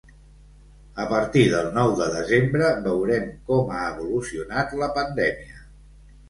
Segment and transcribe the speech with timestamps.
[1.01, 5.63] A partir del nou de desembre veurem com ha evolucionat la pandèmia.